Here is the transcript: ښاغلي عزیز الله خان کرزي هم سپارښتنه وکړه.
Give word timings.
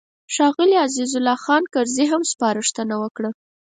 ښاغلي 0.33 0.77
عزیز 0.87 1.09
الله 1.17 1.37
خان 1.43 1.63
کرزي 1.73 2.05
هم 2.11 2.21
سپارښتنه 2.31 2.95
وکړه. 3.01 3.29